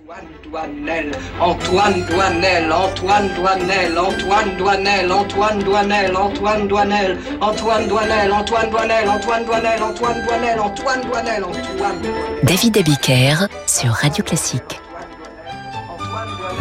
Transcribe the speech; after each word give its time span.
Antoine 0.00 0.26
Douanel, 0.42 1.12
Antoine 1.40 2.04
Douanel, 2.06 2.72
Antoine 2.72 3.28
Douanel, 3.36 3.96
Antoine 3.96 4.56
Douanel, 4.56 5.08
Antoine 5.12 5.62
Douanel, 5.62 6.16
Antoine 6.16 6.68
Douanel, 6.68 7.16
Antoine 7.40 7.86
Douanel, 7.88 8.32
Antoine 8.32 8.68
Douanel, 8.70 9.08
Antoine 9.08 9.44
Douanel, 9.44 9.82
Antoine 9.82 10.20
Douanel, 10.24 10.60
Antoine 10.60 11.00
Douanel, 11.02 11.44
Antoine 11.44 12.02
David 12.42 12.76
Abiker 12.78 13.46
sur 13.66 13.90
Radio 13.92 14.24
Classique. 14.24 14.80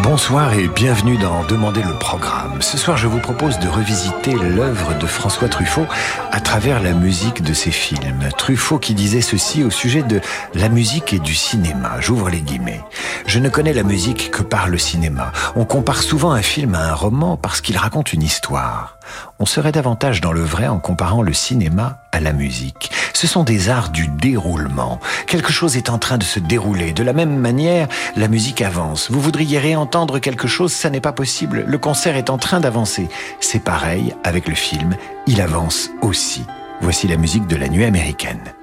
Bonsoir 0.03 0.53
et 0.53 0.67
bienvenue 0.67 1.17
dans 1.17 1.45
Demander 1.45 1.81
le 1.81 1.97
programme. 1.97 2.61
Ce 2.61 2.77
soir, 2.77 2.97
je 2.97 3.07
vous 3.07 3.19
propose 3.19 3.57
de 3.59 3.69
revisiter 3.69 4.33
l'œuvre 4.33 4.97
de 4.99 5.07
François 5.07 5.47
Truffaut 5.47 5.85
à 6.29 6.41
travers 6.41 6.83
la 6.83 6.91
musique 6.91 7.41
de 7.41 7.53
ses 7.53 7.71
films. 7.71 8.27
Truffaut 8.37 8.79
qui 8.79 8.95
disait 8.95 9.21
ceci 9.21 9.63
au 9.63 9.69
sujet 9.69 10.03
de 10.03 10.19
la 10.55 10.67
musique 10.67 11.13
et 11.13 11.19
du 11.19 11.33
cinéma. 11.33 12.01
J'ouvre 12.01 12.29
les 12.29 12.41
guillemets. 12.41 12.81
Je 13.27 13.39
ne 13.39 13.47
connais 13.47 13.71
la 13.71 13.83
musique 13.83 14.29
que 14.29 14.43
par 14.43 14.67
le 14.67 14.77
cinéma. 14.77 15.31
On 15.55 15.63
compare 15.63 16.03
souvent 16.03 16.33
un 16.33 16.41
film 16.41 16.75
à 16.75 16.89
un 16.89 16.93
roman 16.93 17.37
parce 17.37 17.61
qu'il 17.61 17.77
raconte 17.77 18.11
une 18.11 18.23
histoire. 18.23 18.97
On 19.39 19.45
serait 19.45 19.71
davantage 19.71 20.21
dans 20.21 20.31
le 20.31 20.43
vrai 20.43 20.67
en 20.67 20.79
comparant 20.79 21.21
le 21.21 21.33
cinéma 21.33 21.99
à 22.11 22.19
la 22.19 22.33
musique. 22.33 22.91
Ce 23.13 23.27
sont 23.27 23.43
des 23.43 23.69
arts 23.69 23.89
du 23.89 24.07
déroulement. 24.07 24.99
Quelque 25.27 25.51
chose 25.51 25.77
est 25.77 25.89
en 25.89 25.97
train 25.97 26.17
de 26.17 26.23
se 26.23 26.39
dérouler. 26.39 26.93
De 26.93 27.03
la 27.03 27.13
même 27.13 27.37
manière, 27.37 27.87
la 28.15 28.27
musique 28.27 28.61
avance. 28.61 29.11
Vous 29.11 29.21
voudriez 29.21 29.59
réentendre 29.59 30.19
quelque 30.19 30.47
chose, 30.47 30.71
ça 30.71 30.89
n'est 30.89 31.01
pas 31.01 31.11
possible. 31.11 31.63
Le 31.67 31.77
concert 31.77 32.15
est 32.15 32.29
en 32.29 32.37
train 32.37 32.59
d'avancer. 32.59 33.09
C'est 33.39 33.63
pareil 33.63 34.15
avec 34.23 34.47
le 34.47 34.55
film. 34.55 34.95
Il 35.27 35.41
avance 35.41 35.89
aussi. 36.01 36.43
Voici 36.81 37.07
la 37.07 37.17
musique 37.17 37.47
de 37.47 37.55
la 37.55 37.69
nuit 37.69 37.85
américaine. 37.85 38.53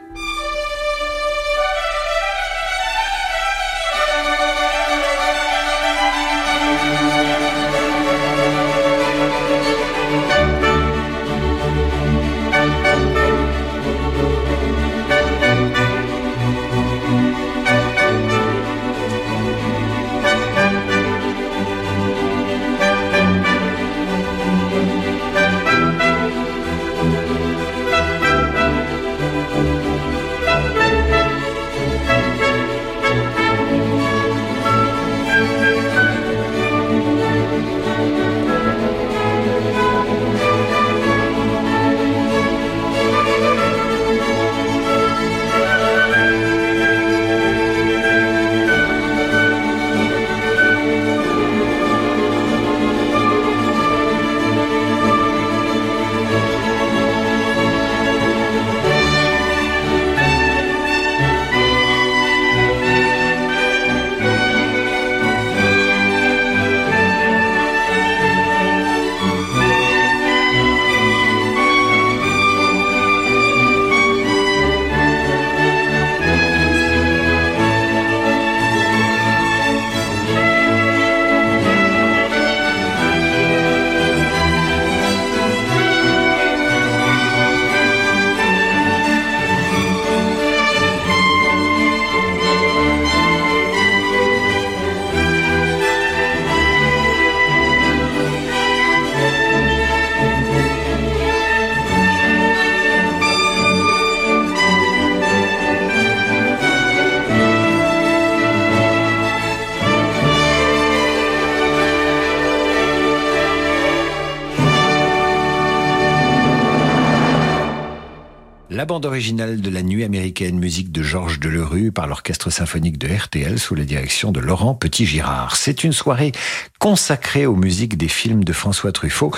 Bande 118.90 119.06
originale 119.06 119.61
de 119.61 119.70
la 119.70 119.83
nuit 119.83 120.02
américaine, 120.02 120.58
musique 120.58 120.90
de 120.90 121.01
Georges 121.01 121.39
Delerue 121.39 121.92
par 121.92 122.08
l'orchestre 122.08 122.51
symphonique 122.51 122.98
de 122.98 123.06
RTL 123.06 123.56
sous 123.56 123.77
la 123.77 123.84
direction 123.84 124.33
de 124.33 124.40
Laurent 124.40 124.74
Petit-Girard. 124.74 125.55
C'est 125.55 125.84
une 125.84 125.92
soirée 125.92 126.33
consacrée 126.80 127.45
aux 127.45 127.57
musiques 127.57 127.98
des 127.98 128.08
films 128.08 128.43
de 128.43 128.55
François 128.55 128.91
Truffaut 128.91 129.31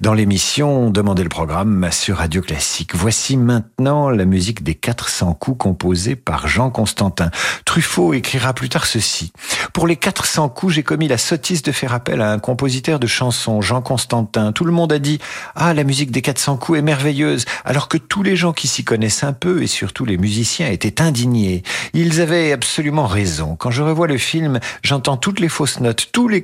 dans 0.00 0.14
l'émission 0.14 0.90
Demandez 0.90 1.22
le 1.22 1.28
programme 1.28 1.88
sur 1.92 2.16
Radio 2.16 2.42
Classique. 2.42 2.96
Voici 2.96 3.36
maintenant 3.36 4.10
la 4.10 4.24
musique 4.24 4.64
des 4.64 4.74
400 4.74 5.34
coups 5.34 5.58
composés 5.58 6.16
par 6.16 6.48
Jean 6.48 6.70
Constantin. 6.70 7.30
Truffaut 7.64 8.14
écrira 8.14 8.52
plus 8.52 8.68
tard 8.68 8.84
ceci. 8.84 9.32
Pour 9.72 9.86
les 9.86 9.94
400 9.94 10.48
coups, 10.48 10.74
j'ai 10.74 10.82
commis 10.82 11.06
la 11.06 11.18
sottise 11.18 11.62
de 11.62 11.70
faire 11.70 11.92
appel 11.92 12.20
à 12.20 12.32
un 12.32 12.40
compositeur 12.40 12.98
de 12.98 13.06
chansons, 13.06 13.60
Jean 13.60 13.80
Constantin. 13.80 14.50
Tout 14.50 14.64
le 14.64 14.72
monde 14.72 14.92
a 14.92 14.98
dit, 14.98 15.20
ah, 15.54 15.74
la 15.74 15.84
musique 15.84 16.10
des 16.10 16.20
400 16.20 16.56
coups 16.56 16.80
est 16.80 16.82
merveilleuse, 16.82 17.44
alors 17.64 17.86
que 17.86 17.96
tous 17.96 18.24
les 18.24 18.34
gens 18.34 18.52
qui 18.52 18.66
s'y 18.66 18.82
connaissent 18.82 19.22
un 19.22 19.32
peu, 19.32 19.62
et 19.62 19.68
surtout 19.68 20.04
les 20.04 20.18
musiciens, 20.18 20.68
étaient 20.68 21.00
indignés. 21.00 21.62
Ils 21.94 22.20
avaient 22.20 22.50
absolument 22.50 23.06
raison. 23.06 23.54
Quand 23.54 23.70
je 23.70 23.84
revois 23.84 24.08
le 24.08 24.18
film, 24.18 24.58
j'entends 24.82 25.16
toutes 25.16 25.38
les 25.38 25.48
fausses 25.48 25.78
notes, 25.78 26.08
tous 26.10 26.26
les 26.26 26.42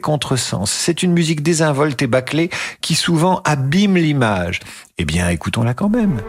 C'est 0.67 1.03
une 1.03 1.13
musique 1.13 1.43
désinvolte 1.43 2.01
et 2.03 2.07
bâclée 2.07 2.51
qui 2.81 2.95
souvent 2.95 3.41
abîme 3.45 3.97
l'image. 3.97 4.61
Eh 4.99 5.05
bien, 5.05 5.29
écoutons-la 5.29 5.75
quand 5.75 5.89
même. 5.89 6.21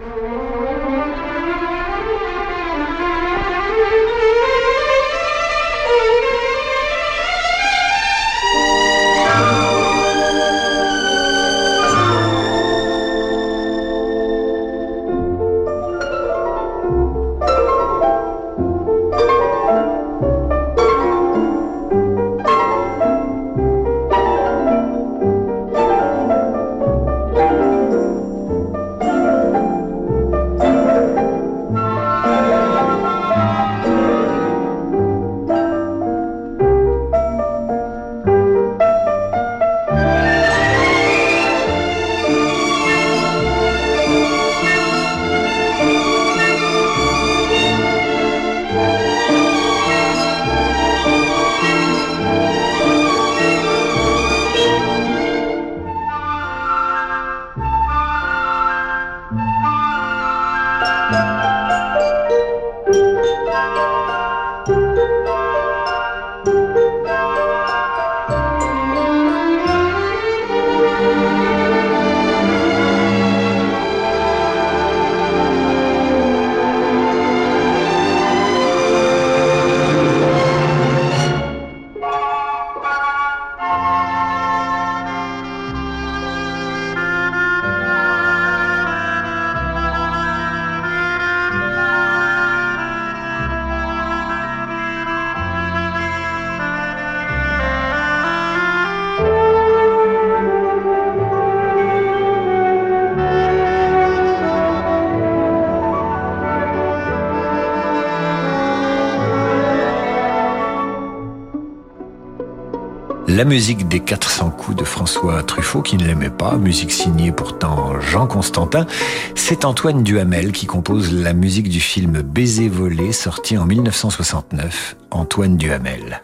La 113.36 113.44
musique 113.44 113.90
des 113.90 114.00
400 114.00 114.52
coups 114.52 114.78
de 114.78 114.86
François 114.86 115.44
Truffaut, 115.44 115.82
qui 115.82 115.98
ne 115.98 116.06
l'aimait 116.06 116.30
pas, 116.30 116.56
musique 116.56 116.94
signée 116.94 117.34
pourtant 117.34 118.00
Jean 118.00 118.28
Constantin, 118.28 118.88
c'est 119.36 119.66
Antoine 119.66 120.04
Duhamel 120.04 120.54
qui 120.54 120.68
compose 120.68 121.12
la 121.12 121.34
musique 121.34 121.68
du 121.68 121.82
film 121.82 122.22
Baiser 122.22 122.70
volé, 122.70 123.12
sorti 123.12 123.58
en 123.58 123.66
1969. 123.66 124.96
Antoine 125.12 125.58
Duhamel. 125.58 126.22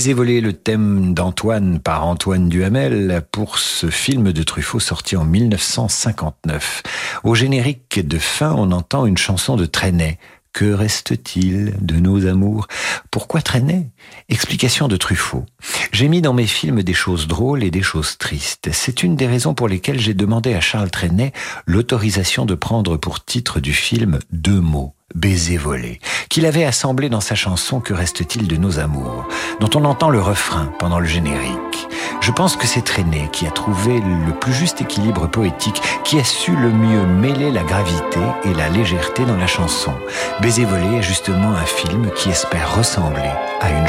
Baiser 0.00 0.14
volé, 0.14 0.40
le 0.40 0.54
thème 0.54 1.12
d'Antoine 1.12 1.78
par 1.78 2.06
Antoine 2.06 2.48
Duhamel 2.48 3.20
pour 3.32 3.58
ce 3.58 3.90
film 3.90 4.32
de 4.32 4.42
Truffaut 4.42 4.80
sorti 4.80 5.14
en 5.14 5.26
1959. 5.26 6.82
Au 7.22 7.34
générique 7.34 8.00
de 8.08 8.16
fin, 8.16 8.54
on 8.56 8.72
entend 8.72 9.04
une 9.04 9.18
chanson 9.18 9.56
de 9.56 9.66
Trenet. 9.66 10.18
Que 10.54 10.72
reste-t-il 10.72 11.74
de 11.82 11.96
nos 11.96 12.26
amours? 12.26 12.66
Pourquoi 13.10 13.42
Trenet 13.42 13.90
Explication 14.28 14.88
de 14.88 14.96
Truffaut. 14.96 15.44
J'ai 15.92 16.08
mis 16.08 16.22
dans 16.22 16.32
mes 16.32 16.46
films 16.46 16.82
des 16.82 16.94
choses 16.94 17.26
drôles 17.26 17.64
et 17.64 17.70
des 17.70 17.82
choses 17.82 18.16
tristes. 18.18 18.70
C'est 18.72 19.02
une 19.02 19.16
des 19.16 19.26
raisons 19.26 19.54
pour 19.54 19.68
lesquelles 19.68 20.00
j'ai 20.00 20.14
demandé 20.14 20.54
à 20.54 20.60
Charles 20.60 20.90
Trenet 20.90 21.32
l'autorisation 21.66 22.46
de 22.46 22.54
prendre 22.54 22.96
pour 22.96 23.24
titre 23.24 23.60
du 23.60 23.72
film 23.72 24.20
deux 24.30 24.60
mots 24.60 24.94
Baiser 25.14 25.56
volé, 25.56 25.98
qu'il 26.28 26.46
avait 26.46 26.64
assemblé 26.64 27.08
dans 27.08 27.20
sa 27.20 27.34
chanson 27.34 27.80
Que 27.80 27.92
reste-t-il 27.92 28.46
de 28.46 28.56
nos 28.56 28.78
amours, 28.78 29.26
dont 29.58 29.70
on 29.74 29.84
entend 29.84 30.08
le 30.08 30.20
refrain 30.20 30.72
pendant 30.78 31.00
le 31.00 31.06
générique. 31.06 31.88
Je 32.20 32.30
pense 32.30 32.54
que 32.54 32.66
c'est 32.66 32.82
Traîné 32.82 33.28
qui 33.32 33.46
a 33.46 33.50
trouvé 33.50 34.00
le 34.00 34.32
plus 34.32 34.52
juste 34.52 34.80
équilibre 34.80 35.26
poétique, 35.26 35.82
qui 36.04 36.20
a 36.20 36.24
su 36.24 36.54
le 36.54 36.70
mieux 36.70 37.06
mêler 37.06 37.50
la 37.50 37.64
gravité 37.64 38.20
et 38.44 38.54
la 38.54 38.68
légèreté 38.68 39.24
dans 39.24 39.36
la 39.36 39.46
chanson. 39.46 39.92
Baiser 40.40 40.64
volé 40.64 40.98
est 40.98 41.02
justement 41.02 41.52
un 41.54 41.66
film 41.66 42.10
qui 42.14 42.30
espère 42.30 42.76
ressembler 42.76 43.30
à 43.60 43.70
une 43.70 43.88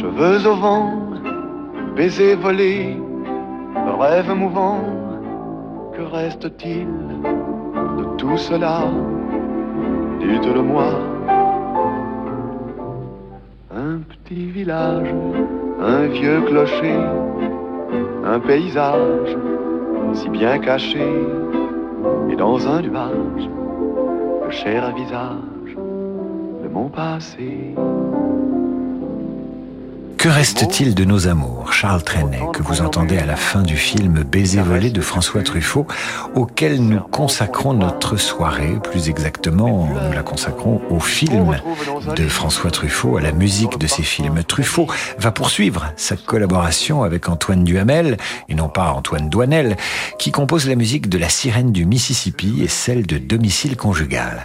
cheveux 0.00 0.46
au 0.46 0.56
vent, 0.56 0.90
baisers 1.96 2.36
volés, 2.36 2.96
rêve 3.98 4.32
mouvant, 4.34 4.80
que 5.94 6.02
reste-t-il 6.02 6.88
de 7.98 8.04
tout 8.16 8.36
cela? 8.36 8.82
Dites-le-moi. 10.20 10.90
petit 14.24 14.46
village, 14.46 15.14
un 15.80 16.06
vieux 16.08 16.40
clocher, 16.42 16.98
un 18.24 18.40
paysage 18.40 19.36
si 20.14 20.28
bien 20.30 20.58
caché, 20.58 21.06
et 22.30 22.36
dans 22.36 22.66
un 22.66 22.80
nuage, 22.82 23.48
le 24.44 24.50
cher 24.50 24.94
visage 24.94 25.76
de 26.62 26.68
mon 26.68 26.88
passé. 26.88 27.74
Que 30.26 30.30
reste-t-il 30.32 30.96
de 30.96 31.04
nos 31.04 31.28
amours 31.28 31.72
Charles 31.72 32.02
Trenet, 32.02 32.40
que 32.52 32.60
vous 32.60 32.80
entendez 32.80 33.16
à 33.16 33.26
la 33.26 33.36
fin 33.36 33.62
du 33.62 33.76
film 33.76 34.24
Baiser 34.24 34.60
volé 34.60 34.90
de 34.90 35.00
François 35.00 35.44
Truffaut, 35.44 35.86
auquel 36.34 36.82
nous 36.82 36.98
consacrons 36.98 37.74
notre 37.74 38.16
soirée, 38.16 38.76
plus 38.82 39.08
exactement, 39.08 39.86
nous 39.86 40.12
la 40.12 40.24
consacrons 40.24 40.82
au 40.90 40.98
film 40.98 41.60
de 42.16 42.26
François 42.26 42.72
Truffaut, 42.72 43.18
à 43.18 43.20
la 43.20 43.30
musique 43.30 43.78
de 43.78 43.86
ses 43.86 44.02
films. 44.02 44.42
Truffaut 44.42 44.88
va 45.16 45.30
poursuivre 45.30 45.92
sa 45.94 46.16
collaboration 46.16 47.04
avec 47.04 47.28
Antoine 47.28 47.62
Duhamel, 47.62 48.16
et 48.48 48.56
non 48.56 48.68
pas 48.68 48.90
Antoine 48.90 49.30
Douanel, 49.30 49.76
qui 50.18 50.32
compose 50.32 50.66
la 50.66 50.74
musique 50.74 51.08
de 51.08 51.18
La 51.18 51.28
sirène 51.28 51.70
du 51.70 51.86
Mississippi 51.86 52.64
et 52.64 52.68
celle 52.68 53.06
de 53.06 53.18
Domicile 53.18 53.76
conjugal. 53.76 54.44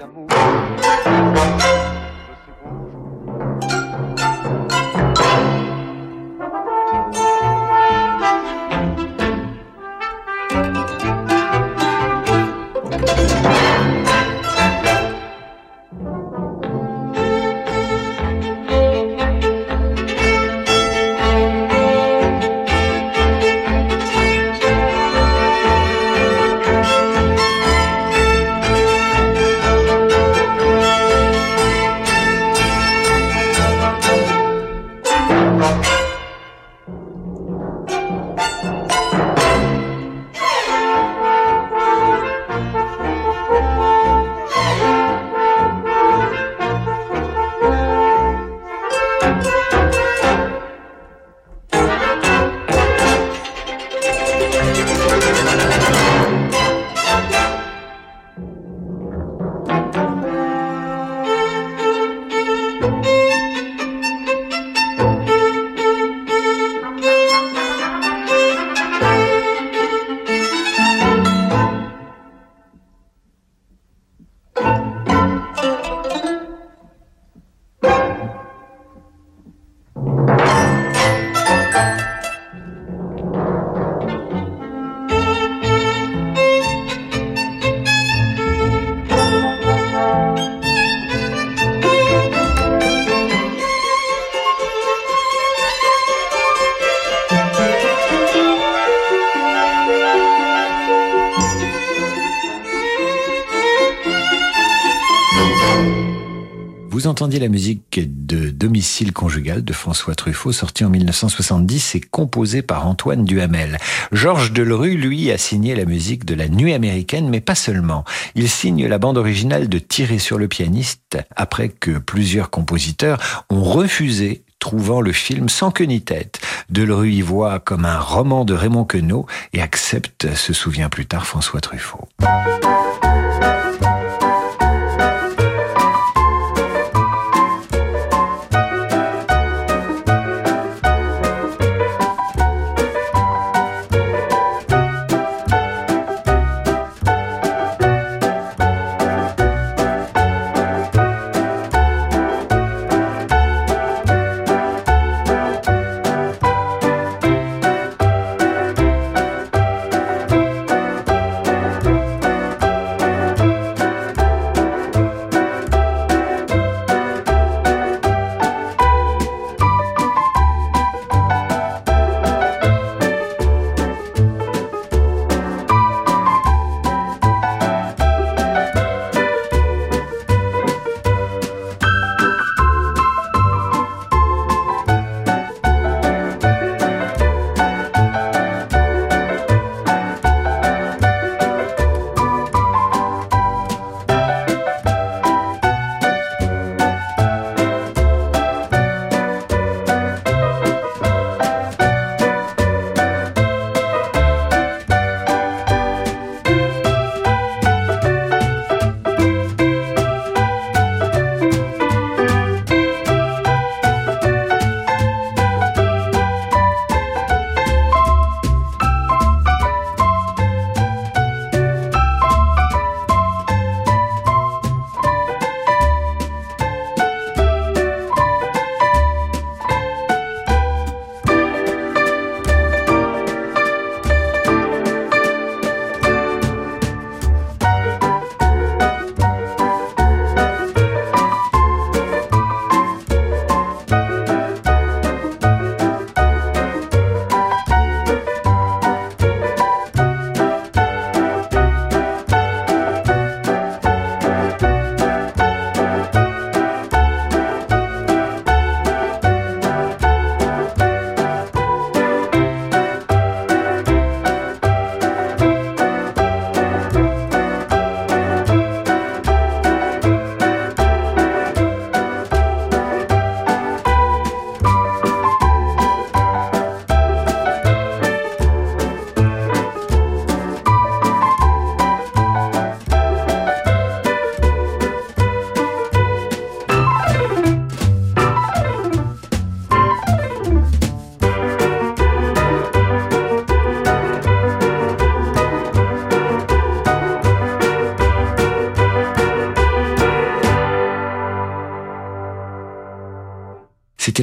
La 107.30 107.50
musique 107.50 108.00
de 108.26 108.50
Domicile 108.50 109.14
conjugal 109.14 109.64
de 109.64 109.74
François 109.74 110.16
Truffaut, 110.16 110.52
sorti 110.52 110.84
en 110.84 110.90
1970 110.90 111.94
et 111.96 112.02
composé 112.02 112.64
par 112.64 112.88
Antoine 112.88 113.26
Duhamel. 113.26 113.78
Georges 114.12 114.52
Delerue, 114.52 114.96
lui, 114.96 115.30
a 115.30 115.38
signé 115.38 115.76
la 115.76 115.86
musique 115.86 116.26
de 116.26 116.34
La 116.34 116.48
Nuit 116.48 116.74
américaine, 116.74 117.30
mais 117.30 117.40
pas 117.40 117.54
seulement. 117.54 118.06
Il 118.34 118.50
signe 118.50 118.88
la 118.88 118.98
bande 118.98 119.20
originale 119.20 119.70
de 119.70 119.78
Tirer 119.78 120.18
sur 120.18 120.40
le 120.40 120.48
pianiste 120.48 121.20
après 121.36 121.70
que 121.70 122.00
plusieurs 122.00 122.50
compositeurs 122.50 123.46
ont 123.52 123.64
refusé 123.64 124.44
trouvant 124.58 125.02
le 125.02 125.12
film 125.12 125.48
sans 125.48 125.70
queue 125.70 125.86
ni 125.86 126.02
tête. 126.02 126.42
Delerue 126.72 127.12
y 127.12 127.22
voit 127.22 127.60
comme 127.60 127.86
un 127.86 128.00
roman 128.00 128.46
de 128.46 128.56
Raymond 128.56 128.86
Queneau 128.86 129.28
et 129.54 129.62
accepte, 129.62 130.34
se 130.34 130.54
souvient 130.54 130.90
plus 130.90 131.06
tard 131.06 131.28
François 131.28 131.62
Truffaut. 131.62 132.08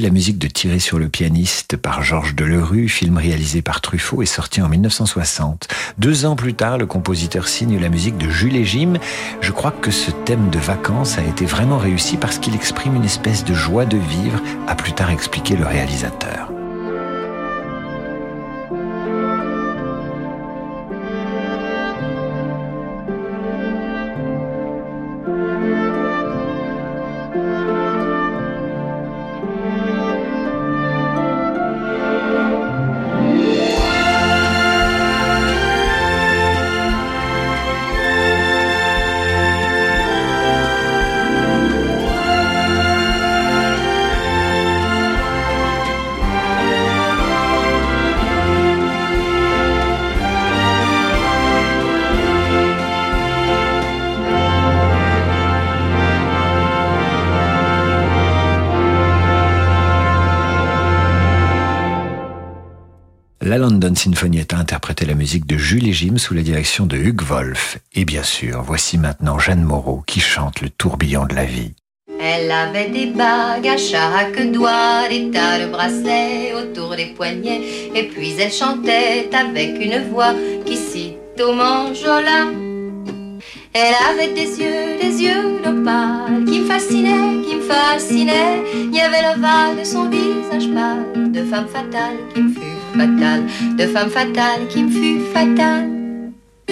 La 0.01 0.11
musique 0.11 0.37
de 0.37 0.47
Tirer 0.47 0.79
sur 0.79 0.97
le 0.97 1.09
pianiste 1.09 1.75
par 1.75 2.03
Georges 2.03 2.33
Delerue, 2.33 2.87
film 2.87 3.17
réalisé 3.17 3.61
par 3.61 3.81
Truffaut 3.81 4.21
et 4.21 4.25
sorti 4.25 4.61
en 4.61 4.69
1960. 4.69 5.67
Deux 5.97 6.25
ans 6.25 6.37
plus 6.37 6.53
tard, 6.53 6.77
le 6.77 6.85
compositeur 6.85 7.49
signe 7.49 7.77
la 7.77 7.89
musique 7.89 8.17
de 8.17 8.29
Jules 8.29 8.55
et 8.55 8.63
Jim. 8.63 8.93
Je 9.41 9.51
crois 9.51 9.71
que 9.71 9.91
ce 9.91 10.11
thème 10.11 10.49
de 10.51 10.59
vacances 10.59 11.17
a 11.17 11.23
été 11.23 11.45
vraiment 11.45 11.77
réussi 11.77 12.15
parce 12.15 12.39
qu'il 12.39 12.55
exprime 12.55 12.95
une 12.95 13.03
espèce 13.03 13.43
de 13.43 13.53
joie 13.53 13.85
de 13.85 13.97
vivre, 13.97 14.41
a 14.67 14.75
plus 14.75 14.93
tard 14.93 15.11
expliqué 15.11 15.57
le 15.57 15.65
réalisateur. 15.65 16.58
London 63.89 64.01
Sinfonietta 64.01 64.55
interprétait 64.55 65.07
la 65.07 65.15
musique 65.15 65.47
de 65.47 65.57
Julie 65.57 65.93
Jim 65.93 66.19
sous 66.19 66.35
la 66.35 66.43
direction 66.43 66.85
de 66.85 66.95
Hugues 66.95 67.23
Wolf. 67.23 67.79
Et 67.95 68.05
bien 68.05 68.21
sûr, 68.21 68.61
voici 68.61 68.99
maintenant 68.99 69.39
Jeanne 69.39 69.63
Moreau 69.63 70.03
qui 70.05 70.19
chante 70.19 70.61
le 70.61 70.69
tourbillon 70.69 71.25
de 71.25 71.33
la 71.33 71.45
vie. 71.45 71.73
Elle 72.21 72.51
avait 72.51 72.89
des 72.89 73.07
bagues 73.07 73.67
à 73.67 73.77
chaque 73.77 74.51
doigt, 74.51 75.09
des 75.09 75.31
tas 75.31 75.57
de 75.57 75.71
bracelets 75.71 76.53
autour 76.53 76.95
des 76.95 77.07
poignets, 77.07 77.61
et 77.95 78.03
puis 78.03 78.35
elle 78.39 78.51
chantait 78.51 79.27
avec 79.33 79.83
une 79.83 80.07
voix 80.11 80.35
qui 80.67 80.77
cite 80.77 81.41
au 81.41 81.53
manjola. 81.53 82.45
Elle 83.73 83.95
avait 84.07 84.33
des 84.35 84.59
yeux, 84.59 84.99
des 85.01 85.23
yeux 85.23 85.61
d'opale 85.63 86.45
qui 86.45 86.59
me 86.59 86.65
fascinaient, 86.65 87.41
qui 87.43 87.55
me 87.55 87.61
fascinaient. 87.61 88.63
Il 88.71 88.95
y 88.95 89.01
avait 89.01 89.23
l'ovale 89.23 89.79
de 89.79 89.83
son 89.83 90.07
visage 90.09 90.71
pâle, 90.75 91.31
de 91.31 91.43
femme 91.43 91.67
fatale 91.67 92.17
qui 92.35 92.41
me 92.43 92.53
fut 92.53 92.68
fatale, 92.97 93.43
de 93.77 93.85
femme 93.85 94.09
fatale 94.09 94.67
qui 94.69 94.83
me 94.83 94.89
fut 94.89 95.19
fatale. 95.33 95.89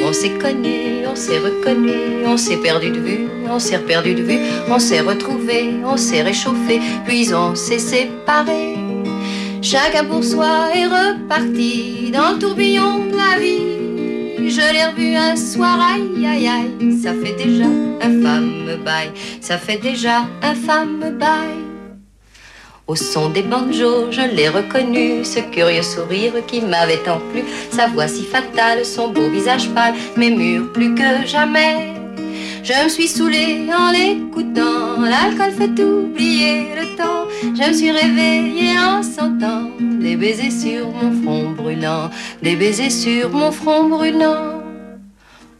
On 0.05 0.13
s'est 0.13 0.37
connu, 0.39 1.05
on 1.11 1.15
s'est 1.15 1.39
reconnu, 1.39 2.25
on 2.25 2.37
s'est 2.37 2.57
perdu 2.57 2.91
de 2.91 2.99
vue, 2.99 3.27
on 3.49 3.59
s'est 3.59 3.79
perdu 3.79 4.13
de 4.13 4.21
vue, 4.21 4.39
on 4.69 4.79
s'est 4.79 5.01
retrouvé, 5.01 5.73
on 5.85 5.97
s'est 5.97 6.21
réchauffé, 6.21 6.79
puis 7.05 7.33
on 7.33 7.55
s'est 7.55 7.79
séparé. 7.79 8.75
Chacun 9.61 10.05
pour 10.05 10.23
soi 10.23 10.69
est 10.75 10.85
reparti 10.85 12.11
dans 12.11 12.33
le 12.33 12.39
tourbillon 12.39 13.07
de 13.07 13.17
la 13.17 13.39
vie. 13.39 14.49
Je 14.49 14.61
l'ai 14.73 14.85
revu 14.85 15.15
un 15.15 15.35
soir, 15.35 15.79
aïe 15.93 16.25
aïe 16.25 16.47
aïe, 16.47 16.99
ça 17.01 17.13
fait 17.13 17.35
déjà 17.43 17.65
un 18.01 18.21
femme 18.21 18.77
bail, 18.85 19.11
ça 19.41 19.57
fait 19.57 19.77
déjà 19.77 20.25
un 20.41 20.53
femme 20.53 21.17
bail. 21.19 21.66
Au 22.87 22.95
son 22.95 23.27
des 23.27 23.41
banjos, 23.41 24.11
je 24.11 24.21
l'ai 24.21 24.47
reconnu, 24.47 25.25
ce 25.25 25.41
curieux 25.51 25.81
sourire 25.81 26.33
qui 26.47 26.61
m'avait 26.61 27.03
tant 27.03 27.19
plu, 27.31 27.43
sa 27.69 27.87
voix 27.87 28.07
si 28.07 28.23
fatale, 28.23 28.85
son 28.85 29.09
beau 29.09 29.29
visage 29.29 29.69
pâle, 29.71 29.93
mes 30.15 30.31
murs 30.31 30.71
plus 30.71 30.95
que 30.95 31.25
jamais. 31.25 31.93
Je 32.63 32.71
me 32.81 32.87
suis 32.87 33.09
saoulée 33.09 33.67
en 33.77 33.91
l'écoutant, 33.91 35.01
l'alcool 35.01 35.51
fait 35.51 35.83
oublier 35.83 36.67
le 36.79 36.95
temps. 36.95 37.27
Je 37.41 37.67
me 37.67 37.73
suis 37.73 37.91
réveillée 37.91 38.79
en 38.79 39.03
sentant 39.03 39.69
des 39.81 40.15
baisers 40.15 40.49
sur 40.49 40.87
mon 40.87 41.11
front 41.21 41.51
brûlant, 41.51 42.09
des 42.41 42.55
baisers 42.55 42.89
sur 42.89 43.29
mon 43.31 43.51
front 43.51 43.89
brûlant. 43.89 44.56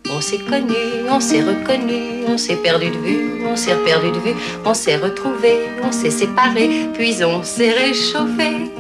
On 0.10 0.22
s'est 0.22 0.40
connu, 0.40 0.76
on 1.10 1.20
s'est 1.20 1.42
reconnu, 1.42 2.26
on 2.28 2.38
s'est 2.38 2.56
perdu 2.56 2.90
de 2.90 2.98
vue, 2.98 3.46
on 3.46 3.56
s'est 3.56 3.76
perdu 3.86 4.12
de 4.12 4.20
vue, 4.20 4.36
on 4.66 4.74
s'est 4.74 4.96
retrouvé, 4.98 5.70
on 5.84 5.92
s'est 5.92 6.10
séparé, 6.12 6.88
puis 6.94 7.24
on 7.24 7.44
s'est 7.44 7.72
réchauffé. 7.72 8.72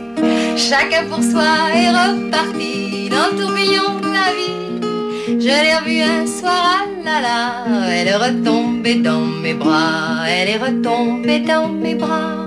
Chacun 0.55 1.05
pour 1.09 1.21
soi 1.21 1.43
est 1.75 1.89
reparti 1.89 3.09
dans 3.09 3.27
le 3.31 3.37
tourbillon 3.39 3.99
de 4.01 4.11
la 4.19 4.29
vie. 4.37 5.39
Je 5.39 5.47
l'ai 5.47 5.75
revue 5.75 6.01
un 6.01 6.25
soir, 6.25 6.85
ah 6.85 7.05
là 7.05 7.21
là, 7.21 7.89
elle 7.91 8.07
est 8.07 8.15
retombée 8.15 8.95
dans 8.95 9.21
mes 9.21 9.53
bras, 9.53 10.27
elle 10.27 10.49
est 10.49 10.57
retombée 10.57 11.39
dans 11.39 11.67
mes 11.67 11.95
bras. 11.95 12.46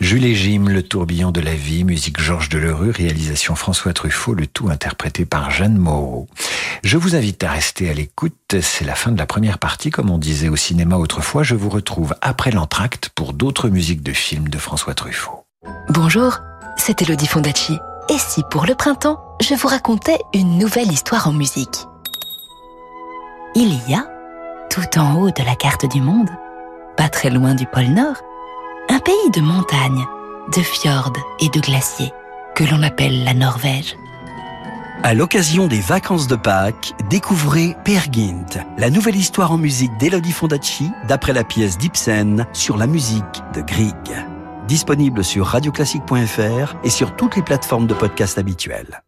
Jules 0.00 0.26
et 0.26 0.34
Jim, 0.34 0.66
le 0.68 0.82
tourbillon 0.82 1.30
de 1.30 1.40
la 1.40 1.54
vie, 1.54 1.82
musique 1.82 2.20
Georges 2.20 2.50
Delerue, 2.50 2.90
réalisation 2.90 3.54
François 3.54 3.94
Truffaut, 3.94 4.34
le 4.34 4.46
tout 4.46 4.68
interprété 4.68 5.24
par 5.24 5.50
Jeanne 5.50 5.78
Moreau. 5.78 6.28
Je 6.84 6.98
vous 6.98 7.16
invite 7.16 7.42
à 7.44 7.52
rester 7.52 7.88
à 7.88 7.94
l'écoute, 7.94 8.56
c'est 8.60 8.84
la 8.84 8.94
fin 8.94 9.10
de 9.10 9.18
la 9.18 9.24
première 9.24 9.58
partie, 9.58 9.90
comme 9.90 10.10
on 10.10 10.18
disait 10.18 10.50
au 10.50 10.56
cinéma 10.56 10.96
autrefois, 10.96 11.42
je 11.42 11.54
vous 11.54 11.70
retrouve 11.70 12.14
après 12.20 12.50
l'entracte 12.50 13.08
pour 13.14 13.32
d'autres 13.32 13.70
musiques 13.70 14.02
de 14.02 14.12
films 14.12 14.48
de 14.48 14.58
François 14.58 14.92
Truffaut. 14.92 15.44
Bonjour, 15.88 16.40
c'est 16.76 17.00
Elodie 17.00 17.26
Fondacci. 17.26 17.78
Et 18.10 18.18
si 18.18 18.42
pour 18.50 18.66
le 18.66 18.74
printemps, 18.74 19.18
je 19.40 19.54
vous 19.54 19.66
racontais 19.66 20.18
une 20.34 20.58
nouvelle 20.58 20.92
histoire 20.92 21.26
en 21.26 21.32
musique? 21.32 21.86
Il 23.54 23.72
y 23.88 23.94
a, 23.94 24.06
tout 24.68 24.98
en 24.98 25.14
haut 25.22 25.30
de 25.30 25.42
la 25.42 25.56
carte 25.56 25.90
du 25.90 26.02
monde, 26.02 26.28
pas 26.98 27.08
très 27.08 27.30
loin 27.30 27.54
du 27.54 27.66
pôle 27.66 27.86
Nord, 27.86 28.16
un 28.88 28.98
pays 28.98 29.30
de 29.34 29.40
montagnes, 29.40 30.06
de 30.54 30.62
fjords 30.62 31.12
et 31.40 31.48
de 31.48 31.60
glaciers 31.60 32.12
que 32.54 32.64
l'on 32.64 32.82
appelle 32.82 33.24
la 33.24 33.34
Norvège. 33.34 33.96
À 35.02 35.14
l'occasion 35.14 35.66
des 35.66 35.80
vacances 35.80 36.26
de 36.26 36.36
Pâques, 36.36 36.94
découvrez 37.10 37.76
Per 37.84 38.00
Gynt, 38.10 38.58
la 38.78 38.90
nouvelle 38.90 39.16
histoire 39.16 39.52
en 39.52 39.58
musique 39.58 39.96
d'Elodie 39.98 40.32
Fondacci 40.32 40.90
d'après 41.06 41.32
la 41.32 41.44
pièce 41.44 41.78
d'Ibsen 41.78 42.46
sur 42.52 42.76
la 42.76 42.86
musique 42.86 43.42
de 43.54 43.60
Grieg. 43.60 43.92
Disponible 44.66 45.22
sur 45.22 45.46
radioclassique.fr 45.46 46.74
et 46.82 46.90
sur 46.90 47.14
toutes 47.14 47.36
les 47.36 47.42
plateformes 47.42 47.86
de 47.86 47.94
podcast 47.94 48.38
habituelles. 48.38 49.02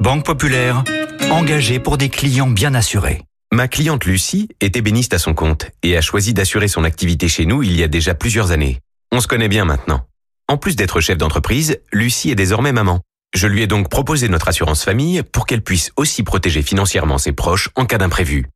Banque 0.00 0.24
Populaire, 0.24 0.84
engagée 1.30 1.80
pour 1.80 1.98
des 1.98 2.08
clients 2.08 2.48
bien 2.48 2.74
assurés. 2.74 3.22
Ma 3.52 3.68
cliente 3.68 4.06
Lucie 4.06 4.48
est 4.60 4.78
ébéniste 4.78 5.12
à 5.12 5.18
son 5.18 5.34
compte 5.34 5.66
et 5.82 5.94
a 5.98 6.00
choisi 6.00 6.32
d'assurer 6.32 6.68
son 6.68 6.84
activité 6.84 7.28
chez 7.28 7.44
nous 7.44 7.62
il 7.62 7.76
y 7.76 7.82
a 7.82 7.86
déjà 7.86 8.14
plusieurs 8.14 8.50
années. 8.50 8.78
On 9.12 9.20
se 9.20 9.26
connaît 9.26 9.48
bien 9.48 9.66
maintenant. 9.66 10.06
En 10.48 10.56
plus 10.56 10.74
d'être 10.74 11.02
chef 11.02 11.18
d'entreprise, 11.18 11.78
Lucie 11.92 12.30
est 12.30 12.34
désormais 12.34 12.72
maman. 12.72 13.00
Je 13.34 13.46
lui 13.46 13.60
ai 13.60 13.66
donc 13.66 13.90
proposé 13.90 14.30
notre 14.30 14.48
assurance 14.48 14.82
famille 14.82 15.22
pour 15.22 15.44
qu'elle 15.44 15.60
puisse 15.60 15.92
aussi 15.96 16.22
protéger 16.22 16.62
financièrement 16.62 17.18
ses 17.18 17.32
proches 17.32 17.68
en 17.74 17.84
cas 17.84 17.98
d'imprévu. 17.98 18.46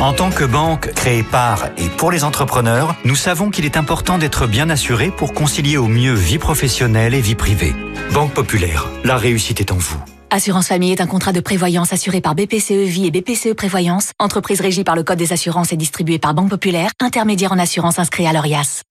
En 0.00 0.12
tant 0.12 0.30
que 0.30 0.44
banque 0.44 0.92
créée 0.94 1.24
par 1.24 1.66
et 1.76 1.88
pour 1.96 2.12
les 2.12 2.22
entrepreneurs, 2.22 2.94
nous 3.04 3.16
savons 3.16 3.50
qu'il 3.50 3.64
est 3.64 3.76
important 3.76 4.18
d'être 4.18 4.46
bien 4.46 4.70
assuré 4.70 5.10
pour 5.10 5.34
concilier 5.34 5.78
au 5.78 5.88
mieux 5.88 6.14
vie 6.14 6.38
professionnelle 6.38 7.12
et 7.12 7.20
vie 7.20 7.34
privée. 7.34 7.74
Banque 8.12 8.34
Populaire, 8.34 8.88
la 9.02 9.16
réussite 9.16 9.60
est 9.60 9.72
en 9.72 9.76
vous. 9.78 10.00
Assurance 10.30 10.68
Famille 10.68 10.92
est 10.92 11.00
un 11.00 11.06
contrat 11.06 11.32
de 11.32 11.40
prévoyance 11.40 11.92
assuré 11.92 12.20
par 12.20 12.34
BPCE 12.34 12.72
Vie 12.72 13.06
et 13.06 13.10
BPCE 13.10 13.54
Prévoyance, 13.54 14.12
entreprise 14.18 14.60
régie 14.60 14.84
par 14.84 14.96
le 14.96 15.02
Code 15.02 15.18
des 15.18 15.32
assurances 15.32 15.72
et 15.72 15.76
distribuée 15.76 16.18
par 16.18 16.34
Banque 16.34 16.50
Populaire, 16.50 16.90
intermédiaire 17.00 17.52
en 17.52 17.58
assurance 17.58 17.98
inscrit 17.98 18.26
à 18.26 18.32
l'ORIAS. 18.32 18.82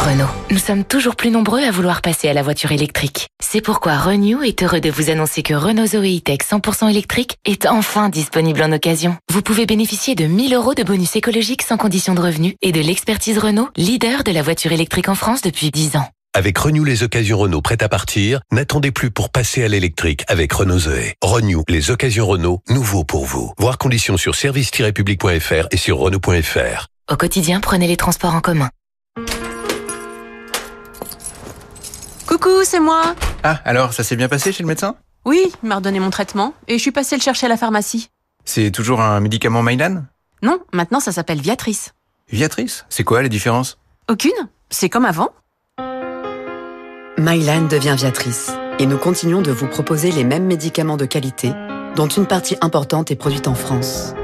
Renault. 0.00 0.30
Nous 0.50 0.58
sommes 0.58 0.82
toujours 0.82 1.14
plus 1.14 1.30
nombreux 1.30 1.62
à 1.62 1.70
vouloir 1.70 2.00
passer 2.00 2.26
à 2.28 2.32
la 2.32 2.42
voiture 2.42 2.72
électrique. 2.72 3.28
C'est 3.38 3.60
pourquoi 3.60 3.98
Renew 3.98 4.42
est 4.42 4.62
heureux 4.62 4.80
de 4.80 4.90
vous 4.90 5.10
annoncer 5.10 5.42
que 5.42 5.52
Renault 5.52 5.88
Zoe 5.88 6.16
E-Tech 6.16 6.38
100% 6.38 6.88
électrique 6.88 7.36
est 7.44 7.66
enfin 7.66 8.08
disponible 8.08 8.62
en 8.62 8.72
occasion. 8.72 9.16
Vous 9.30 9.42
pouvez 9.42 9.66
bénéficier 9.66 10.14
de 10.14 10.24
1000 10.24 10.54
euros 10.54 10.74
de 10.74 10.84
bonus 10.84 11.16
écologique 11.16 11.60
sans 11.60 11.76
condition 11.76 12.14
de 12.14 12.22
revenu 12.22 12.56
et 12.62 12.72
de 12.72 12.80
l'expertise 12.80 13.36
Renault, 13.36 13.68
leader 13.76 14.24
de 14.24 14.32
la 14.32 14.40
voiture 14.40 14.72
électrique 14.72 15.10
en 15.10 15.14
France 15.14 15.42
depuis 15.42 15.70
10 15.70 15.96
ans. 15.96 16.08
Avec 16.32 16.56
Renew 16.58 16.84
les 16.84 17.02
occasions 17.02 17.38
Renault 17.38 17.60
prêtes 17.60 17.82
à 17.82 17.88
partir, 17.88 18.40
n'attendez 18.52 18.92
plus 18.92 19.10
pour 19.10 19.30
passer 19.30 19.64
à 19.64 19.68
l'électrique 19.68 20.22
avec 20.28 20.52
Renault 20.52 20.78
Zoé. 20.78 21.14
Renew 21.20 21.64
les 21.68 21.90
occasions 21.90 22.24
Renault, 22.24 22.60
nouveau 22.68 23.02
pour 23.02 23.24
vous. 23.24 23.52
Voir 23.58 23.78
conditions 23.78 24.16
sur 24.16 24.36
service-public.fr 24.36 25.66
et 25.72 25.76
sur 25.76 25.98
Renault.fr. 25.98 26.86
Au 27.10 27.16
quotidien, 27.16 27.58
prenez 27.58 27.88
les 27.88 27.96
transports 27.96 28.32
en 28.32 28.40
commun. 28.40 28.70
Coucou, 32.28 32.62
c'est 32.62 32.78
moi. 32.78 33.16
Ah, 33.42 33.60
alors, 33.64 33.92
ça 33.92 34.04
s'est 34.04 34.14
bien 34.14 34.28
passé 34.28 34.52
chez 34.52 34.62
le 34.62 34.68
médecin? 34.68 34.94
Oui, 35.24 35.50
il 35.64 35.68
m'a 35.68 35.76
redonné 35.76 35.98
mon 35.98 36.10
traitement 36.10 36.54
et 36.68 36.74
je 36.74 36.82
suis 36.82 36.92
passée 36.92 37.16
le 37.16 37.22
chercher 37.22 37.46
à 37.46 37.48
la 37.48 37.56
pharmacie. 37.56 38.08
C'est 38.44 38.70
toujours 38.70 39.00
un 39.00 39.18
médicament 39.18 39.64
Mylan? 39.64 40.04
Non, 40.44 40.60
maintenant 40.72 41.00
ça 41.00 41.10
s'appelle 41.10 41.40
Viatrice. 41.40 41.92
Viatrice 42.30 42.86
C'est 42.88 43.02
quoi 43.02 43.20
les 43.20 43.28
différences 43.28 43.78
Aucune 44.08 44.30
C'est 44.70 44.88
comme 44.88 45.04
avant. 45.06 45.30
Mylan 47.20 47.68
devient 47.68 47.96
Viatrice 47.98 48.50
et 48.78 48.86
nous 48.86 48.96
continuons 48.96 49.42
de 49.42 49.50
vous 49.50 49.66
proposer 49.66 50.10
les 50.10 50.24
mêmes 50.24 50.46
médicaments 50.46 50.96
de 50.96 51.04
qualité 51.04 51.52
dont 51.94 52.06
une 52.06 52.24
partie 52.24 52.56
importante 52.62 53.10
est 53.10 53.16
produite 53.16 53.46
en 53.46 53.54
France. 53.54 54.14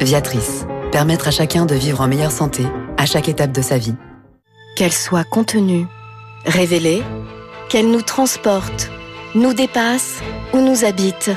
Viatrice, 0.00 0.66
permettre 0.90 1.28
à 1.28 1.30
chacun 1.30 1.64
de 1.64 1.76
vivre 1.76 2.00
en 2.00 2.08
meilleure 2.08 2.32
santé 2.32 2.64
à 2.96 3.06
chaque 3.06 3.28
étape 3.28 3.52
de 3.52 3.62
sa 3.62 3.78
vie. 3.78 3.94
Qu'elle 4.76 4.92
soit 4.92 5.22
contenue, 5.22 5.86
révélée, 6.44 7.04
qu'elle 7.68 7.88
nous 7.88 8.02
transporte, 8.02 8.90
nous 9.36 9.54
dépasse 9.54 10.18
ou 10.52 10.58
nous 10.58 10.84
habite. 10.84 11.30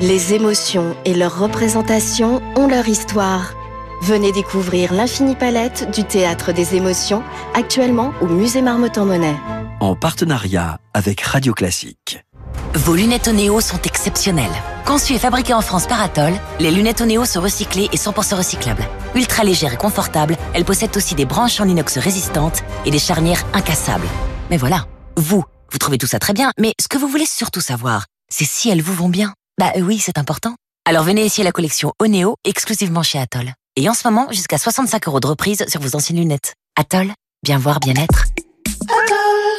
Les 0.00 0.32
émotions 0.32 0.96
et 1.04 1.12
leurs 1.12 1.38
représentations 1.38 2.40
ont 2.56 2.66
leur 2.66 2.88
histoire. 2.88 3.52
Venez 4.02 4.30
découvrir 4.30 4.92
l'infinie 4.92 5.34
palette 5.34 5.90
du 5.90 6.04
théâtre 6.04 6.52
des 6.52 6.74
émotions 6.74 7.22
actuellement 7.54 8.12
au 8.20 8.26
musée 8.26 8.60
Marmottan-Monet. 8.62 9.36
En 9.80 9.96
partenariat 9.96 10.78
avec 10.94 11.22
Radio 11.22 11.54
Classique. 11.54 12.22
Vos 12.74 12.94
lunettes 12.94 13.28
Onéo 13.28 13.60
sont 13.60 13.80
exceptionnelles. 13.82 14.52
Conçues 14.84 15.14
et 15.14 15.18
fabriquées 15.18 15.54
en 15.54 15.62
France 15.62 15.86
par 15.86 16.00
Atoll, 16.00 16.34
les 16.60 16.70
lunettes 16.70 17.00
Onéo 17.00 17.24
sont 17.24 17.40
recyclées 17.40 17.88
et 17.90 17.96
100% 17.96 18.36
recyclables. 18.36 18.86
Ultra 19.14 19.44
légères 19.44 19.72
et 19.72 19.78
confortables, 19.78 20.36
elles 20.52 20.64
possèdent 20.64 20.96
aussi 20.96 21.14
des 21.14 21.24
branches 21.24 21.60
en 21.60 21.66
inox 21.66 21.98
résistantes 21.98 22.62
et 22.84 22.90
des 22.90 22.98
charnières 22.98 23.44
incassables. 23.54 24.06
Mais 24.50 24.58
voilà, 24.58 24.84
vous, 25.16 25.42
vous 25.72 25.78
trouvez 25.78 25.98
tout 25.98 26.06
ça 26.06 26.18
très 26.18 26.34
bien, 26.34 26.52
mais 26.58 26.74
ce 26.80 26.88
que 26.88 26.98
vous 26.98 27.08
voulez 27.08 27.26
surtout 27.26 27.62
savoir, 27.62 28.04
c'est 28.28 28.44
si 28.44 28.68
elles 28.68 28.82
vous 28.82 28.94
vont 28.94 29.08
bien. 29.08 29.32
Bah 29.58 29.72
oui, 29.80 29.98
c'est 29.98 30.18
important. 30.18 30.54
Alors 30.84 31.02
venez 31.02 31.24
essayer 31.24 31.44
la 31.44 31.52
collection 31.52 31.92
Onéo 31.98 32.36
exclusivement 32.44 33.02
chez 33.02 33.18
Atoll. 33.18 33.54
Et 33.78 33.90
en 33.90 33.94
ce 33.94 34.08
moment, 34.08 34.28
jusqu'à 34.30 34.56
65 34.56 35.06
euros 35.06 35.20
de 35.20 35.26
reprise 35.26 35.62
sur 35.68 35.82
vos 35.82 35.94
anciennes 35.94 36.18
lunettes. 36.18 36.54
Atoll, 36.76 37.12
bien 37.42 37.58
voir, 37.58 37.78
bien 37.78 37.92
être. 37.92 38.24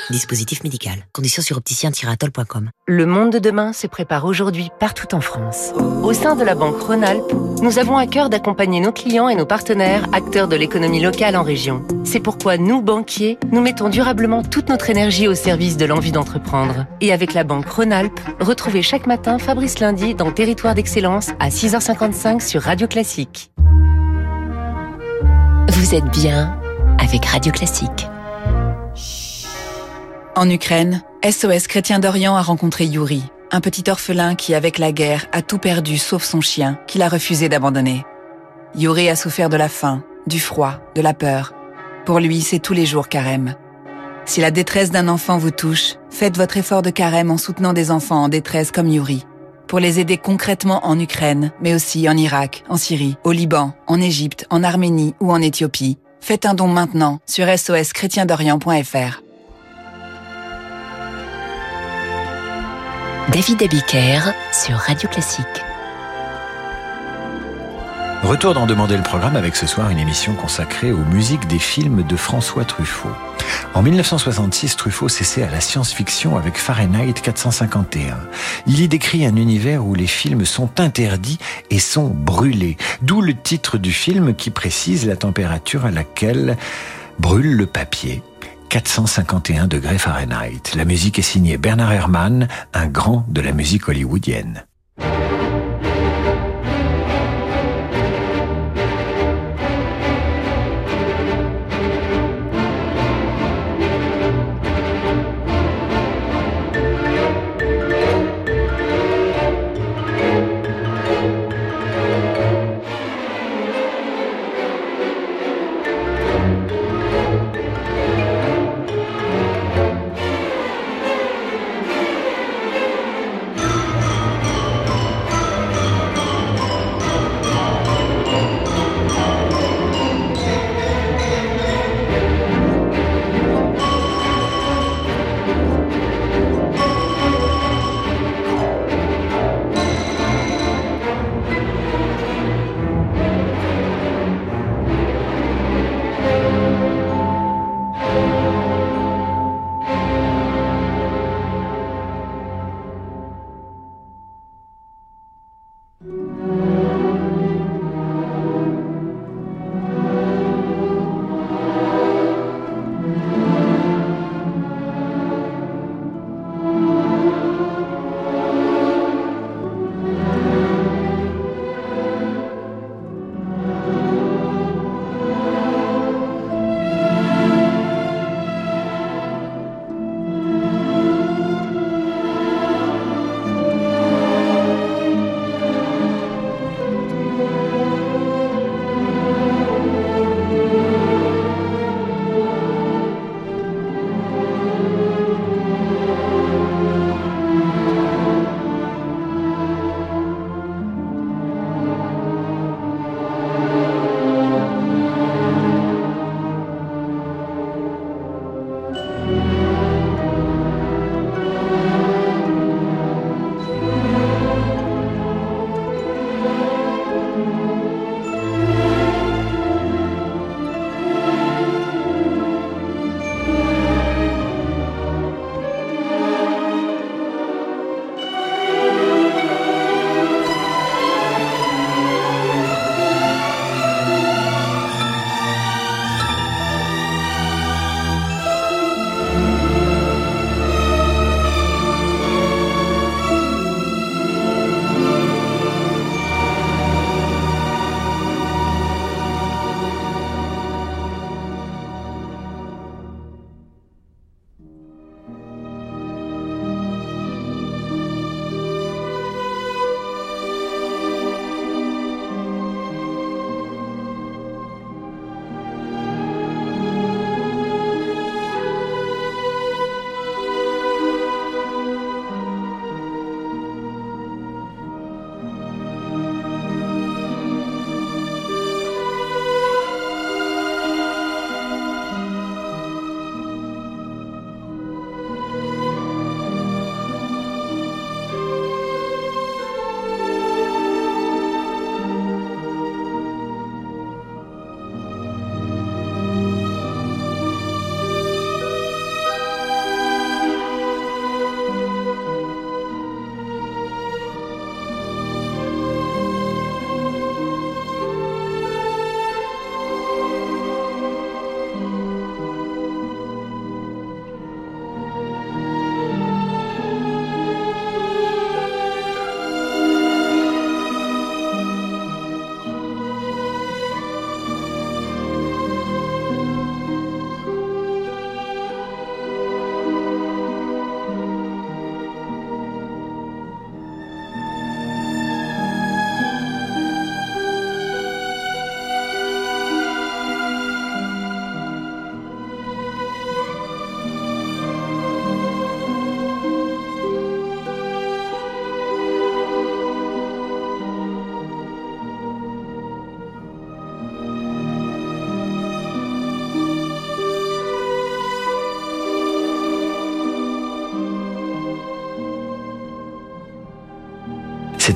Dispositif 0.10 0.64
médical. 0.64 1.06
Conditions 1.14 1.44
sur 1.44 1.58
opticien-atoll.com. 1.58 2.72
Le 2.88 3.06
monde 3.06 3.32
de 3.32 3.38
demain 3.38 3.74
se 3.74 3.86
prépare 3.86 4.26
aujourd'hui 4.26 4.70
partout 4.80 5.14
en 5.14 5.22
France. 5.22 5.72
Au 6.02 6.14
sein 6.14 6.36
de 6.36 6.44
la 6.44 6.56
Banque 6.56 6.82
Rhône-Alpes, 6.82 7.32
nous 7.62 7.78
avons 7.78 7.98
à 7.98 8.08
cœur 8.08 8.30
d'accompagner 8.30 8.80
nos 8.80 8.92
clients 8.92 9.30
et 9.30 9.36
nos 9.36 9.46
partenaires, 9.46 10.08
acteurs 10.14 10.48
de 10.48 10.56
l'économie 10.56 11.02
locale 11.02 11.36
en 11.36 11.44
région. 11.44 11.86
C'est 12.04 12.20
pourquoi 12.20 12.58
nous, 12.58 12.82
banquiers, 12.82 13.38
nous 13.52 13.62
mettons 13.62 13.90
durablement 13.90 14.42
toute 14.42 14.70
notre 14.70 14.90
énergie 14.90 15.28
au 15.28 15.36
service 15.36 15.78
de 15.78 15.86
l'envie 15.86 16.12
d'entreprendre. 16.12 16.88
Et 17.02 17.14
avec 17.14 17.36
la 17.36 17.44
Banque 17.44 17.70
Rhône-Alpes, 17.70 18.20
retrouvez 18.40 18.82
chaque 18.82 19.06
matin 19.06 19.38
Fabrice 19.38 19.80
Lundi 19.80 20.16
dans 20.16 20.32
Territoire 20.32 20.74
d'Excellence 20.74 21.30
à 21.40 21.50
6h55 21.50 22.40
sur 22.40 22.64
Radio 22.64 22.88
Classique. 22.88 23.52
Vous 25.70 25.96
êtes 25.96 26.06
bien 26.06 26.58
avec 26.98 27.26
Radio 27.26 27.52
Classique. 27.52 28.08
En 30.36 30.50
Ukraine, 30.50 31.04
SOS 31.30 31.68
Chrétien 31.68 32.00
d'Orient 32.00 32.38
a 32.38 32.42
rencontré 32.42 32.86
Yuri, 32.86 33.24
un 33.52 33.60
petit 33.60 33.90
orphelin 33.90 34.36
qui, 34.36 34.56
avec 34.56 34.78
la 34.78 34.94
guerre, 34.94 35.26
a 35.34 35.42
tout 35.42 35.58
perdu 35.58 35.98
sauf 35.98 36.24
son 36.24 36.40
chien, 36.40 36.80
qu'il 36.88 37.02
a 37.02 37.10
refusé 37.10 37.50
d'abandonner. 37.50 38.06
Yuri 38.76 39.10
a 39.10 39.18
souffert 39.18 39.50
de 39.50 39.58
la 39.58 39.68
faim, 39.68 40.04
du 40.26 40.40
froid, 40.40 40.80
de 40.96 41.02
la 41.02 41.14
peur. 41.14 41.54
Pour 42.06 42.20
lui, 42.20 42.40
c'est 42.42 42.60
tous 42.60 42.74
les 42.74 42.86
jours 42.86 43.10
carême. 43.10 43.56
Si 44.24 44.40
la 44.40 44.52
détresse 44.52 44.92
d'un 44.92 45.10
enfant 45.10 45.38
vous 45.38 45.52
touche, 45.52 45.96
faites 46.10 46.38
votre 46.38 46.56
effort 46.56 46.82
de 46.82 46.92
carême 46.92 47.30
en 47.30 47.38
soutenant 47.38 47.74
des 47.74 47.92
enfants 47.92 48.24
en 48.24 48.30
détresse 48.30 48.72
comme 48.72 48.88
Yuri. 48.88 49.26
Pour 49.68 49.80
les 49.80 50.00
aider 50.00 50.18
concrètement 50.18 50.86
en 50.88 50.98
Ukraine, 50.98 51.52
mais 51.62 51.76
aussi 51.76 52.08
en 52.08 52.16
Irak, 52.16 52.64
en 52.70 52.78
Syrie, 52.78 53.18
au 53.26 53.34
Liban, 53.34 53.74
en 53.86 54.00
Égypte, 54.00 54.46
en 54.50 54.64
Arménie 54.64 55.14
ou 55.20 55.32
en 55.32 55.42
Éthiopie, 55.42 55.98
faites 56.22 56.46
un 56.46 56.54
don 56.54 56.68
maintenant 56.68 57.20
sur 57.26 57.48
soschrétiendorient.fr. 57.58 59.22
David 63.30 63.62
Abiker 63.62 64.22
sur 64.54 64.78
Radio 64.78 65.10
Classique. 65.10 65.67
Retour 68.24 68.56
d'en 68.56 68.66
demander 68.66 68.98
le 68.98 69.04
programme 69.04 69.36
avec 69.36 69.56
ce 69.56 69.68
soir 69.68 69.90
une 69.90 70.00
émission 70.00 70.34
consacrée 70.34 70.92
aux 70.92 71.06
musiques 71.06 71.48
des 71.48 71.60
films 71.60 72.04
de 72.04 72.16
François 72.16 72.66
Truffaut. 72.66 73.12
En 73.74 73.82
1966, 73.84 74.76
Truffaut 74.76 75.08
s'essaie 75.08 75.44
à 75.44 75.50
la 75.50 75.62
science-fiction 75.62 76.36
avec 76.36 76.58
Fahrenheit 76.58 77.14
451. 77.14 78.18
Il 78.66 78.82
y 78.82 78.88
décrit 78.88 79.26
un 79.26 79.36
univers 79.36 79.86
où 79.86 79.94
les 79.94 80.08
films 80.08 80.46
sont 80.46 80.80
interdits 80.80 81.38
et 81.70 81.80
sont 81.80 82.08
brûlés. 82.08 82.78
D'où 83.02 83.22
le 83.22 83.36
titre 83.36 83.78
du 83.78 83.92
film 83.92 84.34
qui 84.36 84.50
précise 84.50 85.06
la 85.06 85.16
température 85.16 85.86
à 85.86 85.92
laquelle 85.92 86.58
brûle 87.20 87.56
le 87.56 87.68
papier. 87.68 88.24
451 88.70 89.68
degrés 89.68 89.98
Fahrenheit. 89.98 90.76
La 90.76 90.86
musique 90.86 91.20
est 91.20 91.22
signée 91.22 91.58
Bernard 91.58 91.94
Herrmann, 91.94 92.48
un 92.74 92.88
grand 92.88 93.26
de 93.30 93.42
la 93.42 93.54
musique 93.54 93.88
hollywoodienne. 93.88 94.66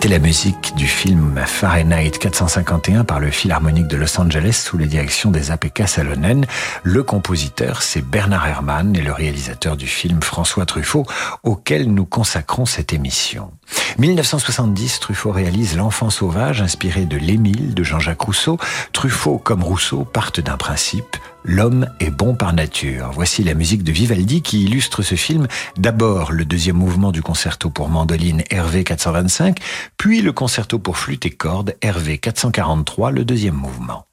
C'était 0.01 0.15
la 0.15 0.19
musique 0.19 0.73
du 0.75 0.87
film 0.87 1.39
Fahrenheit 1.45 2.09
451 2.09 3.03
par 3.03 3.19
le 3.19 3.29
Philharmonique 3.29 3.85
de 3.85 3.97
Los 3.97 4.19
Angeles 4.19 4.63
sous 4.65 4.79
la 4.79 4.87
direction 4.87 5.29
des 5.29 5.51
APK 5.51 5.87
Salonen. 5.87 6.47
Le 6.81 7.03
compositeur, 7.03 7.83
c'est 7.83 8.01
Bernard 8.01 8.47
Herrmann 8.47 8.95
et 8.95 9.01
le 9.03 9.13
réalisateur 9.13 9.77
du 9.77 9.85
film 9.85 10.23
François 10.23 10.65
Truffaut, 10.65 11.05
auquel 11.43 11.93
nous 11.93 12.05
consacrons 12.05 12.65
cette 12.65 12.93
émission. 12.93 13.51
1970, 13.97 14.99
Truffaut 14.99 15.31
réalise 15.31 15.75
L'enfant 15.75 16.09
sauvage, 16.09 16.61
inspiré 16.61 17.05
de 17.05 17.17
L'Émile 17.17 17.73
de 17.73 17.83
Jean-Jacques 17.83 18.21
Rousseau. 18.21 18.57
Truffaut, 18.93 19.37
comme 19.37 19.63
Rousseau, 19.63 20.05
partent 20.05 20.39
d'un 20.39 20.57
principe, 20.57 21.17
L'homme 21.43 21.89
est 21.99 22.11
bon 22.11 22.35
par 22.35 22.53
nature. 22.53 23.11
Voici 23.13 23.43
la 23.43 23.55
musique 23.55 23.83
de 23.83 23.91
Vivaldi 23.91 24.43
qui 24.43 24.63
illustre 24.63 25.01
ce 25.01 25.15
film. 25.15 25.47
D'abord 25.75 26.31
le 26.31 26.45
deuxième 26.45 26.75
mouvement 26.75 27.11
du 27.11 27.23
concerto 27.23 27.71
pour 27.71 27.89
mandoline 27.89 28.43
RV 28.53 28.83
425, 28.83 29.57
puis 29.97 30.21
le 30.21 30.33
concerto 30.33 30.77
pour 30.77 30.97
flûte 30.97 31.25
et 31.25 31.31
cordes 31.31 31.75
RV 31.83 32.19
443, 32.19 33.09
le 33.09 33.25
deuxième 33.25 33.55
mouvement. 33.55 34.05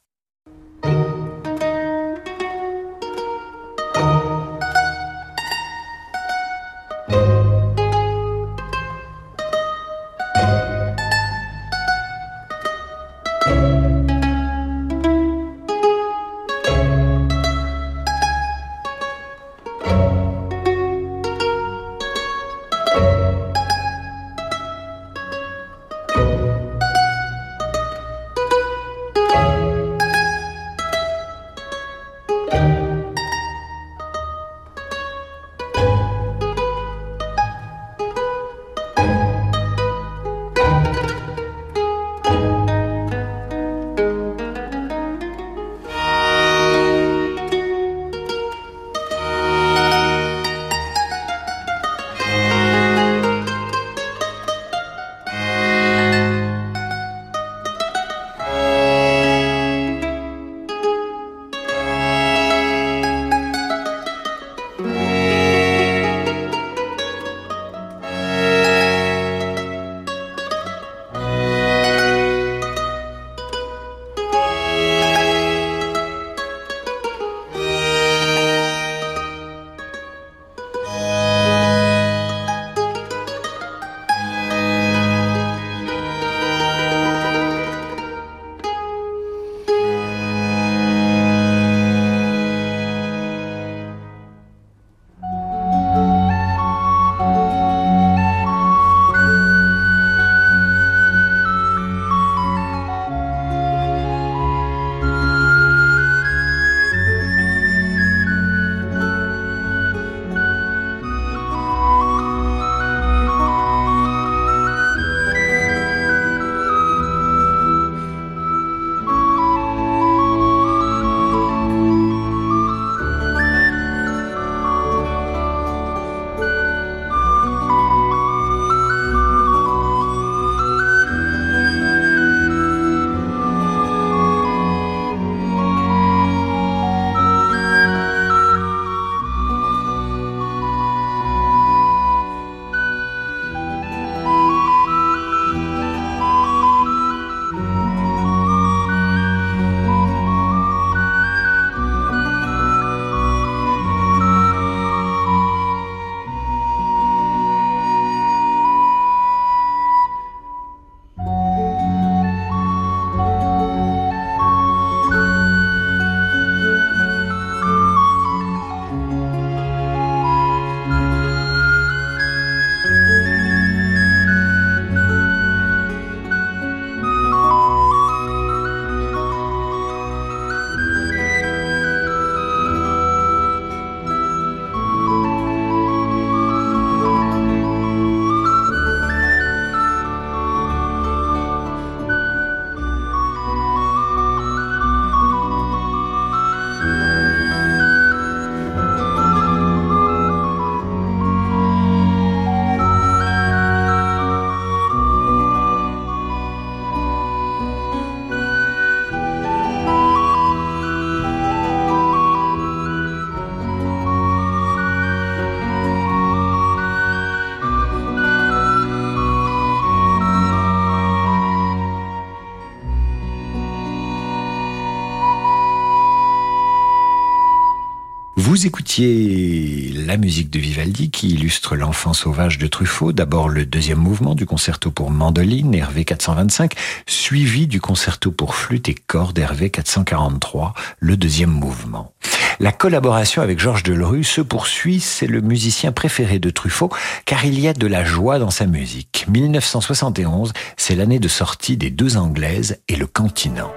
Vous 228.59 228.67
écoutiez 228.67 229.93
la 230.05 230.17
musique 230.17 230.49
de 230.49 230.59
Vivaldi 230.59 231.11
qui 231.11 231.29
illustre 231.29 231.77
l'enfant 231.77 232.11
sauvage 232.11 232.57
de 232.57 232.67
Truffaut. 232.67 233.13
D'abord 233.13 233.47
le 233.47 233.65
deuxième 233.65 233.99
mouvement 233.99 234.35
du 234.35 234.45
concerto 234.45 234.91
pour 234.91 235.11
mandoline, 235.11 235.73
Hervé 235.73 236.03
425, 236.03 236.73
suivi 237.07 237.67
du 237.67 237.79
concerto 237.79 238.31
pour 238.31 238.55
flûte 238.55 238.89
et 238.89 238.95
corde, 238.95 239.39
Hervé 239.39 239.69
443, 239.69 240.73
le 240.99 241.15
deuxième 241.15 241.51
mouvement. 241.51 242.11
La 242.59 242.73
collaboration 242.73 243.41
avec 243.41 243.61
Georges 243.61 243.83
Delerue 243.83 244.25
se 244.25 244.41
poursuit, 244.41 244.99
c'est 244.99 245.27
le 245.27 245.39
musicien 245.39 245.93
préféré 245.93 246.37
de 246.39 246.49
Truffaut, 246.49 246.91
car 247.23 247.45
il 247.45 247.57
y 247.61 247.69
a 247.69 247.73
de 247.73 247.87
la 247.87 248.03
joie 248.03 248.39
dans 248.39 248.51
sa 248.51 248.65
musique. 248.65 249.25
1971, 249.29 250.51
c'est 250.75 250.95
l'année 250.95 251.19
de 251.19 251.29
sortie 251.29 251.77
des 251.77 251.91
deux 251.91 252.17
Anglaises 252.17 252.81
et 252.89 252.97
le 252.97 253.07
continent. 253.07 253.71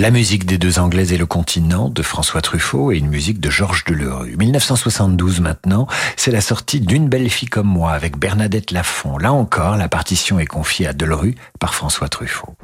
La 0.00 0.10
musique 0.10 0.46
des 0.46 0.56
deux 0.56 0.78
Anglaises 0.78 1.12
et 1.12 1.18
le 1.18 1.26
continent 1.26 1.90
de 1.90 2.00
François 2.00 2.40
Truffaut 2.40 2.90
et 2.90 2.96
une 2.96 3.08
musique 3.08 3.38
de 3.38 3.50
Georges 3.50 3.84
Delerue. 3.84 4.34
1972 4.38 5.42
maintenant, 5.42 5.86
c'est 6.16 6.30
la 6.30 6.40
sortie 6.40 6.80
d'une 6.80 7.10
belle 7.10 7.28
fille 7.28 7.50
comme 7.50 7.66
moi 7.66 7.92
avec 7.92 8.16
Bernadette 8.16 8.70
Lafont. 8.70 9.18
Là 9.18 9.30
encore, 9.34 9.76
la 9.76 9.90
partition 9.90 10.38
est 10.38 10.46
confiée 10.46 10.86
à 10.86 10.94
Delerue 10.94 11.34
par 11.58 11.74
François 11.74 12.08
Truffaut. 12.08 12.56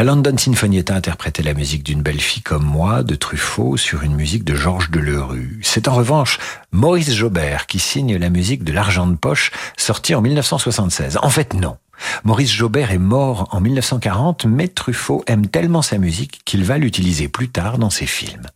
La 0.00 0.04
London 0.04 0.34
Sinfonietta 0.34 0.94
interprétait 0.94 1.42
la 1.42 1.52
musique 1.52 1.82
d'une 1.82 2.00
belle 2.00 2.22
fille 2.22 2.42
comme 2.42 2.64
moi 2.64 3.02
de 3.02 3.14
Truffaut 3.14 3.76
sur 3.76 4.02
une 4.02 4.14
musique 4.14 4.44
de 4.44 4.54
Georges 4.54 4.90
Delerue. 4.90 5.60
C'est 5.62 5.88
en 5.88 5.94
revanche 5.94 6.38
Maurice 6.72 7.12
Jobert 7.12 7.66
qui 7.66 7.78
signe 7.78 8.16
la 8.16 8.30
musique 8.30 8.64
de 8.64 8.72
L'argent 8.72 9.06
de 9.06 9.14
poche 9.14 9.50
sortie 9.76 10.14
en 10.14 10.22
1976. 10.22 11.18
En 11.20 11.28
fait, 11.28 11.52
non. 11.52 11.76
Maurice 12.24 12.50
Jobert 12.50 12.92
est 12.92 12.98
mort 12.98 13.48
en 13.50 13.60
1940, 13.60 14.46
mais 14.46 14.68
Truffaut 14.68 15.22
aime 15.26 15.46
tellement 15.46 15.82
sa 15.82 15.98
musique 15.98 16.40
qu'il 16.46 16.64
va 16.64 16.78
l'utiliser 16.78 17.28
plus 17.28 17.50
tard 17.50 17.76
dans 17.76 17.90
ses 17.90 18.06
films. 18.06 18.46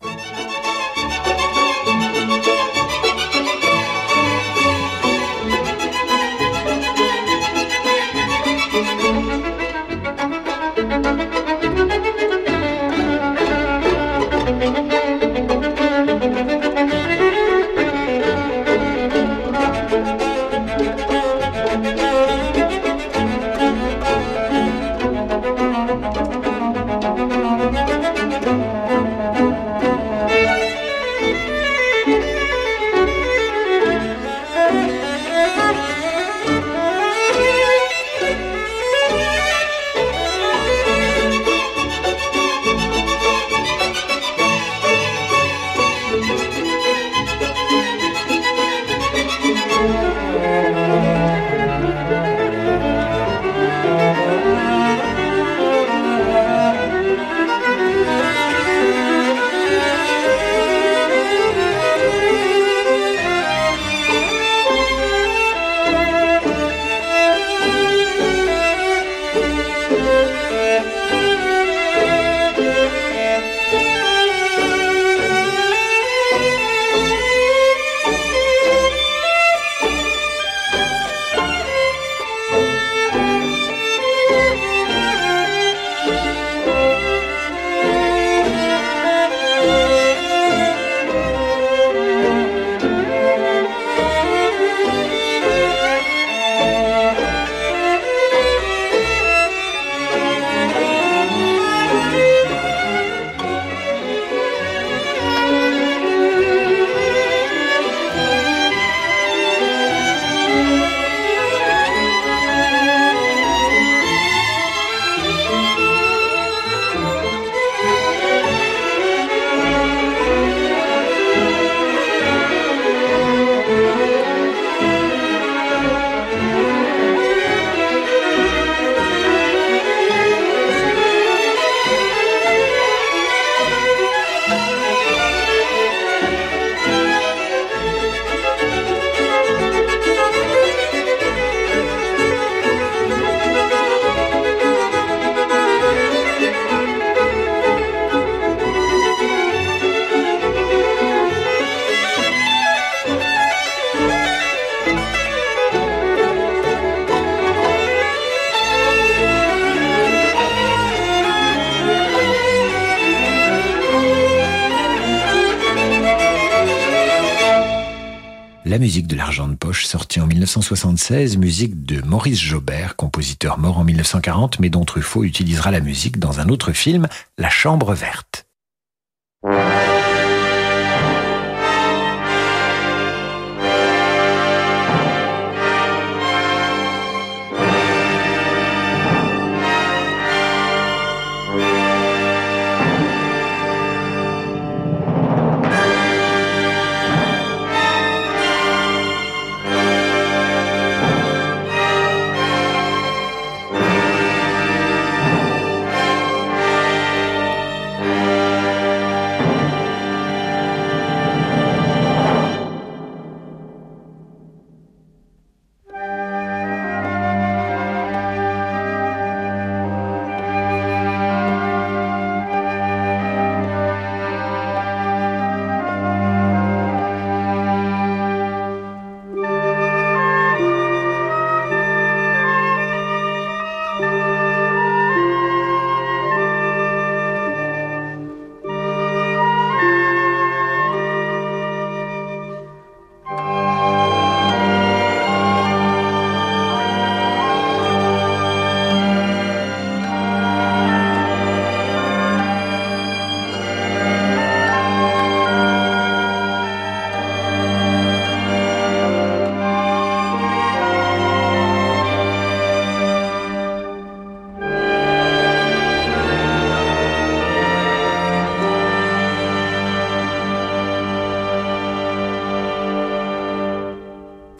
La 168.67 168.79
musique 168.79 169.05
de 169.05 169.15
l'argent 169.15 169.47
de 169.47 169.53
poche, 169.53 169.85
sortie 169.85 170.19
en 170.19 170.25
1976, 170.25 171.37
musique 171.37 171.85
de 171.85 172.01
Maurice 172.01 172.41
Jobert, 172.41 172.95
compositeur 172.95 173.59
mort 173.59 173.77
en 173.77 173.83
1940, 173.83 174.59
mais 174.59 174.69
dont 174.69 174.83
Truffaut 174.83 175.23
utilisera 175.23 175.69
la 175.69 175.81
musique 175.81 176.17
dans 176.17 176.39
un 176.39 176.49
autre 176.49 176.71
film, 176.71 177.07
La 177.37 177.51
Chambre 177.51 177.93
verte. 177.93 178.47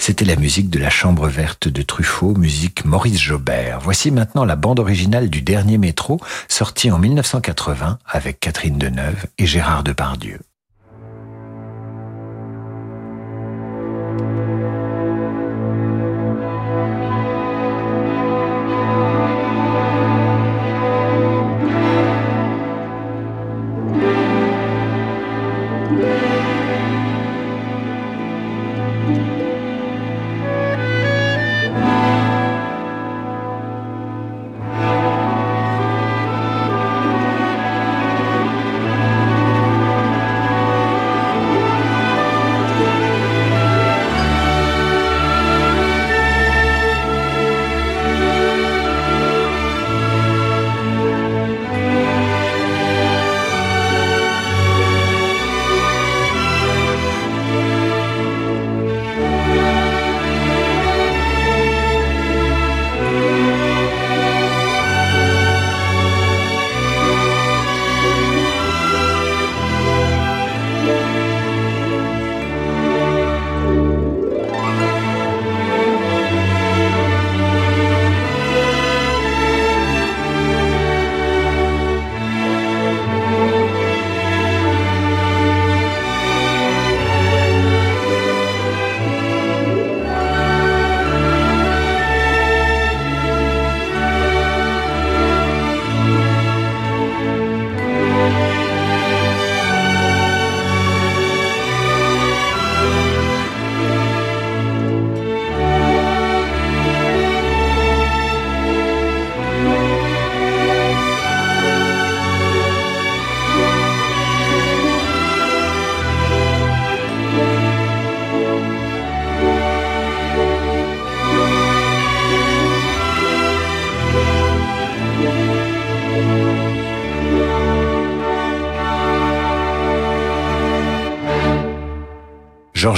C'était 0.08 0.24
la 0.24 0.36
musique 0.36 0.70
de 0.70 0.78
la 0.78 0.92
Chambre 0.92 1.28
verte 1.28 1.68
de 1.68 1.82
Truffaut, 1.82 2.36
musique 2.36 2.86
Maurice 2.86 3.20
Jobert. 3.20 3.80
Voici 3.80 4.12
maintenant 4.12 4.46
la 4.46 4.56
bande 4.56 4.80
originale 4.80 5.32
du 5.32 5.42
dernier 5.42 5.80
métro, 5.80 6.20
sortie 6.48 6.92
en 6.92 7.00
1980 7.00 7.98
avec 8.06 8.40
Catherine 8.40 8.78
Deneuve 8.78 9.26
et 9.40 9.48
Gérard 9.48 9.84
Depardieu. 9.84 10.42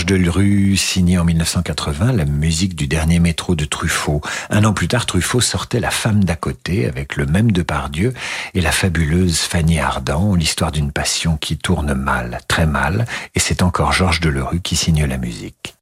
Delerue 0.07 0.77
signait 0.77 1.17
en 1.17 1.25
1980 1.25 2.13
la 2.13 2.23
musique 2.23 2.75
du 2.75 2.87
dernier 2.87 3.19
métro 3.19 3.55
de 3.55 3.65
Truffaut. 3.65 4.21
Un 4.49 4.63
an 4.63 4.71
plus 4.71 4.87
tard, 4.87 5.05
Truffaut 5.05 5.41
sortait 5.41 5.81
La 5.81 5.91
femme 5.91 6.23
d'à 6.23 6.37
côté 6.37 6.85
avec 6.85 7.17
le 7.17 7.25
même 7.25 7.51
Depardieu 7.51 8.13
et 8.53 8.61
la 8.61 8.71
fabuleuse 8.71 9.39
Fanny 9.39 9.79
Ardant, 9.79 10.33
l'histoire 10.33 10.71
d'une 10.71 10.93
passion 10.93 11.35
qui 11.35 11.57
tourne 11.57 11.93
mal, 11.93 12.39
très 12.47 12.65
mal, 12.65 13.05
et 13.35 13.41
c'est 13.41 13.61
encore 13.61 13.91
Georges 13.91 14.21
Delerue 14.21 14.61
qui 14.61 14.77
signe 14.77 15.03
la 15.03 15.17
musique. 15.17 15.76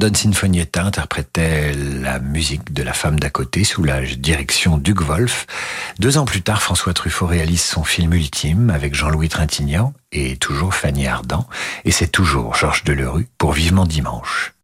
London 0.00 0.16
Sinfonietta 0.16 0.82
interprétait 0.82 1.74
la 1.74 2.20
musique 2.20 2.72
de 2.72 2.82
la 2.82 2.94
femme 2.94 3.20
d'à 3.20 3.28
côté 3.28 3.64
sous 3.64 3.84
la 3.84 4.00
direction 4.00 4.78
d'Hugues 4.78 5.02
Wolf. 5.02 5.46
Deux 5.98 6.16
ans 6.16 6.24
plus 6.24 6.40
tard, 6.40 6.62
François 6.62 6.94
Truffaut 6.94 7.26
réalise 7.26 7.60
son 7.60 7.84
film 7.84 8.14
ultime 8.14 8.70
avec 8.70 8.94
Jean-Louis 8.94 9.28
Trintignant 9.28 9.92
et 10.10 10.38
toujours 10.38 10.72
Fanny 10.72 11.06
Ardant. 11.06 11.46
Et 11.84 11.90
c'est 11.90 12.08
toujours 12.08 12.54
Georges 12.54 12.82
Delerue 12.84 13.28
pour 13.36 13.52
Vivement 13.52 13.84
Dimanche. 13.84 14.54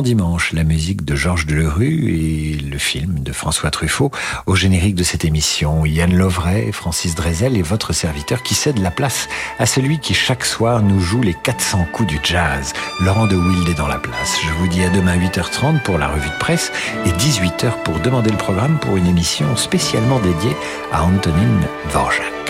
Dimanche, 0.00 0.54
la 0.54 0.64
musique 0.64 1.04
de 1.04 1.14
Georges 1.14 1.44
Delerue 1.44 2.08
et 2.08 2.56
le 2.56 2.78
film 2.78 3.18
de 3.18 3.32
François 3.32 3.70
Truffaut 3.70 4.10
au 4.46 4.56
générique 4.56 4.94
de 4.94 5.02
cette 5.02 5.26
émission. 5.26 5.84
Yann 5.84 6.16
Lovray, 6.16 6.72
Francis 6.72 7.14
Drezel 7.14 7.58
et 7.58 7.62
votre 7.62 7.92
serviteur 7.92 8.42
qui 8.42 8.54
cède 8.54 8.78
la 8.78 8.90
place 8.90 9.28
à 9.58 9.66
celui 9.66 9.98
qui 9.98 10.14
chaque 10.14 10.46
soir 10.46 10.82
nous 10.82 11.00
joue 11.00 11.20
les 11.20 11.34
400 11.34 11.86
coups 11.92 12.08
du 12.08 12.18
jazz. 12.22 12.72
Laurent 13.00 13.26
de 13.26 13.36
Wild 13.36 13.68
est 13.68 13.74
dans 13.74 13.88
la 13.88 13.98
place. 13.98 14.38
Je 14.42 14.52
vous 14.52 14.68
dis 14.68 14.82
à 14.82 14.88
demain 14.88 15.18
8h30 15.18 15.82
pour 15.82 15.98
la 15.98 16.08
revue 16.08 16.30
de 16.30 16.38
presse 16.38 16.72
et 17.04 17.10
18h 17.10 17.82
pour 17.84 17.98
demander 18.00 18.30
le 18.30 18.38
programme 18.38 18.78
pour 18.78 18.96
une 18.96 19.06
émission 19.06 19.56
spécialement 19.56 20.20
dédiée 20.20 20.56
à 20.92 21.04
Antonine 21.04 21.66
Vorjak. 21.90 22.41